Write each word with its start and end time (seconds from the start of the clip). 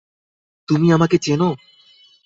তুমি 0.69 0.87
আমাকে 0.91 1.17
চেন? 1.17 1.41